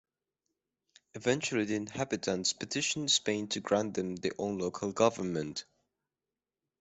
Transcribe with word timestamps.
Eventually 1.13 1.65
the 1.65 1.75
inhabitants 1.75 2.53
petitioned 2.53 3.11
Spain 3.11 3.47
to 3.49 3.59
grant 3.59 3.93
them 3.93 4.15
their 4.15 4.31
own 4.39 4.57
local 4.57 4.91
government. 4.91 5.63